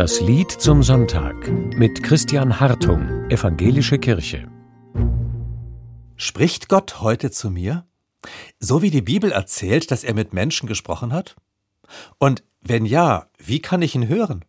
Das 0.00 0.22
Lied 0.22 0.50
zum 0.50 0.82
Sonntag 0.82 1.46
mit 1.76 2.02
Christian 2.02 2.58
Hartung, 2.58 3.28
Evangelische 3.28 3.98
Kirche. 3.98 4.50
Spricht 6.16 6.70
Gott 6.70 7.02
heute 7.02 7.30
zu 7.30 7.50
mir? 7.50 7.84
So 8.58 8.80
wie 8.80 8.88
die 8.88 9.02
Bibel 9.02 9.30
erzählt, 9.30 9.90
dass 9.90 10.02
er 10.02 10.14
mit 10.14 10.32
Menschen 10.32 10.66
gesprochen 10.66 11.12
hat? 11.12 11.36
Und 12.16 12.42
wenn 12.62 12.86
ja, 12.86 13.26
wie 13.36 13.60
kann 13.60 13.82
ich 13.82 13.94
ihn 13.94 14.08
hören? 14.08 14.46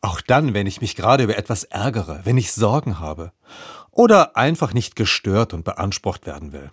Auch 0.00 0.20
dann, 0.20 0.52
wenn 0.52 0.66
ich 0.66 0.80
mich 0.80 0.96
gerade 0.96 1.22
über 1.22 1.38
etwas 1.38 1.62
ärgere, 1.62 2.22
wenn 2.24 2.36
ich 2.36 2.50
Sorgen 2.50 2.98
habe 2.98 3.30
oder 3.92 4.36
einfach 4.36 4.74
nicht 4.74 4.96
gestört 4.96 5.54
und 5.54 5.62
beansprucht 5.62 6.26
werden 6.26 6.52
will. 6.52 6.72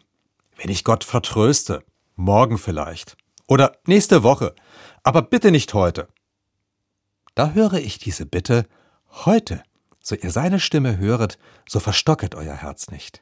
Wenn 0.57 0.71
ich 0.71 0.83
Gott 0.83 1.03
vertröste, 1.03 1.83
morgen 2.15 2.57
vielleicht 2.57 3.17
oder 3.45 3.73
nächste 3.85 4.23
Woche, 4.23 4.55
aber 5.03 5.21
bitte 5.21 5.51
nicht 5.51 5.75
heute. 5.75 6.07
Da 7.35 7.51
höre 7.51 7.73
ich 7.73 7.97
diese 7.97 8.25
Bitte 8.25 8.65
heute. 9.25 9.63
So 10.01 10.15
ihr 10.15 10.31
seine 10.31 10.59
Stimme 10.59 10.97
höret, 10.97 11.37
so 11.67 11.79
verstocket 11.79 12.35
euer 12.35 12.55
Herz 12.55 12.89
nicht. 12.89 13.21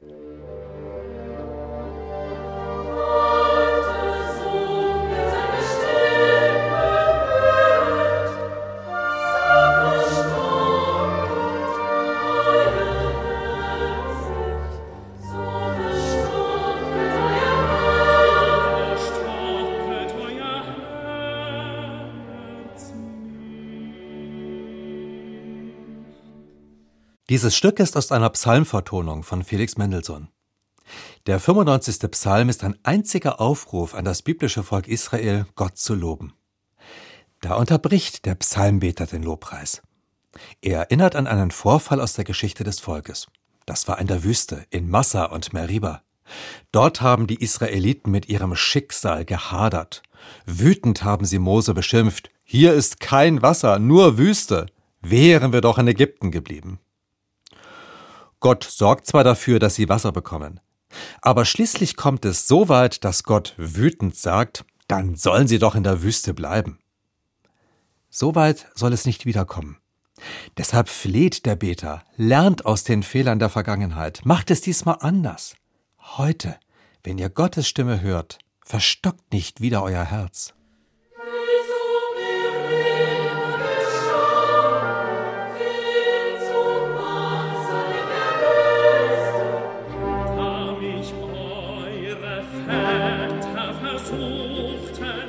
Dieses 27.30 27.58
Stück 27.58 27.82
ist 27.82 27.98
aus 27.98 28.14
einer 28.14 28.30
Psalmvertonung 28.30 29.22
von 29.22 29.44
Felix 29.44 29.78
Mendelssohn. 29.78 30.30
Der 31.26 31.42
95. 31.42 32.10
Psalm 32.12 32.48
ist 32.48 32.64
ein 32.64 32.78
einziger 32.84 33.42
Aufruf 33.42 33.96
an 33.96 34.06
das 34.06 34.22
biblische 34.22 34.64
Volk 34.64 34.88
Israel, 34.88 35.46
Gott 35.56 35.78
zu 35.78 35.94
loben. 35.94 36.32
Da 37.42 37.56
unterbricht 37.56 38.26
der 38.26 38.36
Psalmbeter 38.36 39.08
den 39.08 39.24
Lobpreis. 39.24 39.82
Er 40.62 40.80
erinnert 40.84 41.18
an 41.18 41.28
einen 41.28 41.52
Vorfall 41.52 42.00
aus 42.00 42.14
der 42.14 42.24
Geschichte 42.24 42.64
des 42.64 42.80
Volkes. 42.80 43.28
Das 43.66 43.90
war 43.90 44.00
in 44.00 44.08
der 44.08 44.24
Wüste, 44.24 44.66
in 44.70 44.90
Massa 44.90 45.26
und 45.26 45.52
Meriba. 45.52 46.04
Dort 46.72 47.02
haben 47.02 47.28
die 47.28 47.44
Israeliten 47.44 48.10
mit 48.10 48.30
ihrem 48.30 48.56
Schicksal 48.56 49.26
gehadert. 49.26 50.02
Wütend 50.46 51.04
haben 51.04 51.26
sie 51.26 51.40
Mose 51.40 51.74
beschimpft. 51.74 52.30
Hier 52.46 52.74
ist 52.74 53.02
kein 53.02 53.42
Wasser, 53.42 53.80
nur 53.80 54.18
Wüste. 54.18 54.68
Wären 55.02 55.52
wir 55.52 55.60
doch 55.60 55.78
in 55.78 55.90
Ägypten 55.90 56.32
geblieben. 56.32 56.80
Gott 58.40 58.64
sorgt 58.64 59.08
zwar 59.08 59.24
dafür, 59.24 59.60
dass 59.60 59.76
sie 59.76 59.90
Wasser 59.90 60.12
bekommen, 60.12 60.60
aber 61.22 61.46
schließlich 61.46 61.96
kommt 61.96 62.26
es 62.26 62.48
so 62.48 62.70
weit, 62.70 63.04
dass 63.04 63.24
Gott 63.24 63.54
wütend 63.58 64.16
sagt, 64.16 64.66
dann 64.88 65.16
sollen 65.16 65.48
sie 65.48 65.60
doch 65.60 65.76
in 65.76 65.84
der 65.84 66.02
Wüste 66.02 66.34
bleiben. 66.34 66.80
So 68.10 68.36
weit 68.36 68.68
soll 68.74 68.94
es 68.94 69.06
nicht 69.06 69.26
wiederkommen. 69.26 69.78
Deshalb 70.58 70.90
fleht 70.90 71.46
der 71.46 71.56
Beter, 71.56 72.04
lernt 72.16 72.66
aus 72.66 72.84
den 72.84 73.04
Fehlern 73.04 73.40
der 73.40 73.50
Vergangenheit, 73.50 74.22
macht 74.24 74.50
es 74.50 74.62
diesmal 74.62 74.98
anders. 75.02 75.56
Heute, 76.00 76.58
wenn 77.04 77.18
ihr 77.18 77.30
Gottes 77.30 77.68
Stimme 77.68 78.02
hört, 78.02 78.40
verstockt 78.62 79.32
nicht 79.32 79.62
wieder 79.62 79.84
euer 79.84 80.04
Herz. 80.04 80.54
versuchten, 93.98 95.28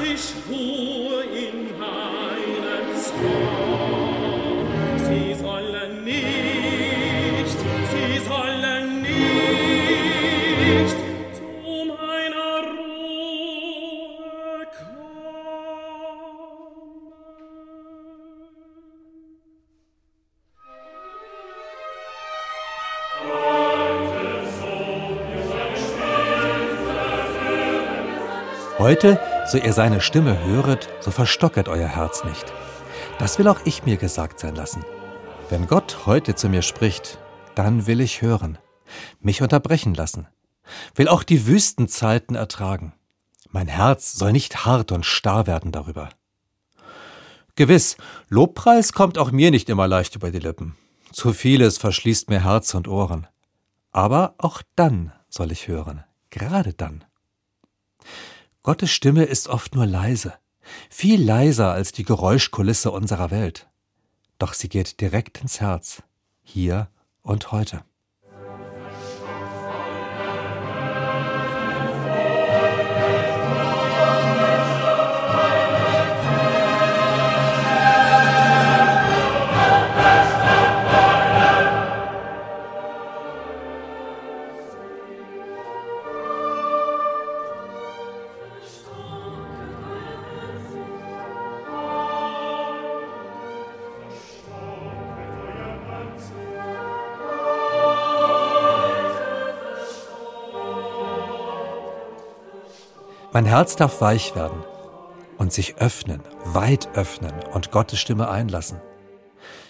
ich 0.00 0.34
ruhe 0.48 1.22
in 1.24 1.78
meinem 1.78 2.86
Zorn. 2.96 4.04
Sie 4.98 5.34
sollen 5.34 6.04
nicht, 6.04 7.58
sie 7.90 8.18
sollen 8.26 9.02
nicht 9.02 10.96
zu 11.34 11.44
meiner 11.86 12.58
Ruhe 12.76 14.66
kommen. 14.76 15.02
Oh. 23.26 23.63
Heute, 28.84 29.18
so 29.46 29.56
ihr 29.56 29.72
seine 29.72 30.02
Stimme 30.02 30.44
höret, 30.44 30.90
so 31.00 31.10
verstocket 31.10 31.68
euer 31.68 31.88
Herz 31.88 32.22
nicht. 32.22 32.52
Das 33.18 33.38
will 33.38 33.48
auch 33.48 33.60
ich 33.64 33.86
mir 33.86 33.96
gesagt 33.96 34.38
sein 34.38 34.54
lassen. 34.54 34.84
Wenn 35.48 35.66
Gott 35.66 36.04
heute 36.04 36.34
zu 36.34 36.50
mir 36.50 36.60
spricht, 36.60 37.18
dann 37.54 37.86
will 37.86 38.02
ich 38.02 38.20
hören, 38.20 38.58
mich 39.20 39.40
unterbrechen 39.40 39.94
lassen, 39.94 40.28
will 40.94 41.08
auch 41.08 41.22
die 41.22 41.46
Wüstenzeiten 41.46 42.36
ertragen. 42.36 42.92
Mein 43.48 43.68
Herz 43.68 44.12
soll 44.12 44.32
nicht 44.32 44.66
hart 44.66 44.92
und 44.92 45.06
starr 45.06 45.46
werden 45.46 45.72
darüber. 45.72 46.10
Gewiss, 47.56 47.96
Lobpreis 48.28 48.92
kommt 48.92 49.16
auch 49.16 49.30
mir 49.30 49.50
nicht 49.50 49.70
immer 49.70 49.88
leicht 49.88 50.14
über 50.14 50.30
die 50.30 50.40
Lippen. 50.40 50.76
Zu 51.10 51.32
vieles 51.32 51.78
verschließt 51.78 52.28
mir 52.28 52.44
Herz 52.44 52.74
und 52.74 52.86
Ohren. 52.86 53.28
Aber 53.92 54.34
auch 54.36 54.60
dann 54.76 55.14
soll 55.30 55.52
ich 55.52 55.68
hören, 55.68 56.04
gerade 56.28 56.74
dann. 56.74 57.02
Gottes 58.64 58.90
Stimme 58.92 59.24
ist 59.24 59.48
oft 59.48 59.74
nur 59.74 59.84
leise, 59.84 60.32
viel 60.88 61.22
leiser 61.22 61.72
als 61.72 61.92
die 61.92 62.02
Geräuschkulisse 62.02 62.90
unserer 62.90 63.30
Welt. 63.30 63.68
Doch 64.38 64.54
sie 64.54 64.70
geht 64.70 65.02
direkt 65.02 65.42
ins 65.42 65.60
Herz, 65.60 66.02
hier 66.42 66.88
und 67.20 67.52
heute. 67.52 67.84
Mein 103.34 103.46
Herz 103.46 103.74
darf 103.74 104.00
weich 104.00 104.36
werden 104.36 104.62
und 105.38 105.52
sich 105.52 105.78
öffnen, 105.78 106.22
weit 106.44 106.96
öffnen 106.96 107.34
und 107.52 107.72
Gottes 107.72 107.98
Stimme 107.98 108.28
einlassen. 108.28 108.80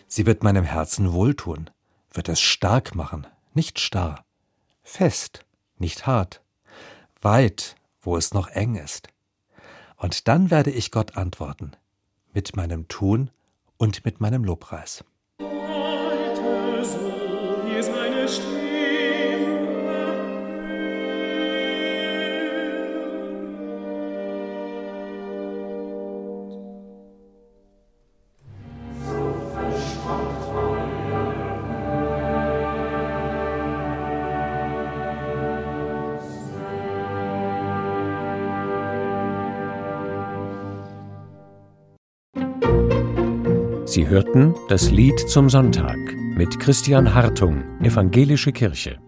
Sie 0.06 0.26
wird 0.26 0.42
meinem 0.42 0.64
Herzen 0.64 1.14
wohltun, 1.14 1.70
wird 2.12 2.28
es 2.28 2.42
stark 2.42 2.94
machen, 2.94 3.26
nicht 3.54 3.80
starr, 3.80 4.26
fest, 4.82 5.46
nicht 5.78 6.06
hart, 6.06 6.42
weit, 7.22 7.76
wo 8.02 8.18
es 8.18 8.34
noch 8.34 8.48
eng 8.48 8.74
ist. 8.74 9.08
Und 9.96 10.28
dann 10.28 10.50
werde 10.50 10.70
ich 10.70 10.90
Gott 10.90 11.16
antworten, 11.16 11.72
mit 12.34 12.56
meinem 12.56 12.86
Tun 12.88 13.30
und 13.78 14.04
mit 14.04 14.20
meinem 14.20 14.44
Lobpreis. 14.44 15.04
Heute 15.40 16.84
so 16.84 17.80
seine 17.80 18.28
Stimme. 18.28 18.73
Sie 43.86 44.08
hörten 44.08 44.54
das 44.68 44.90
Lied 44.90 45.18
zum 45.18 45.50
Sonntag 45.50 45.98
mit 46.36 46.58
Christian 46.58 47.14
Hartung, 47.14 47.62
Evangelische 47.82 48.50
Kirche. 48.50 48.98